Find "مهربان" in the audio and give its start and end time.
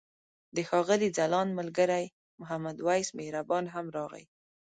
3.19-3.65